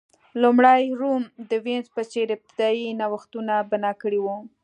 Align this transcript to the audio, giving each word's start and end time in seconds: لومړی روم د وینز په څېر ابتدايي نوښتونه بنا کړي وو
لومړی 0.41 0.83
روم 0.99 1.23
د 1.49 1.51
وینز 1.65 1.87
په 1.95 2.01
څېر 2.11 2.27
ابتدايي 2.37 2.87
نوښتونه 3.01 3.53
بنا 3.71 3.91
کړي 4.01 4.19
وو 4.21 4.37